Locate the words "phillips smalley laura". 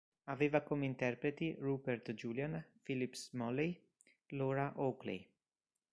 2.81-4.73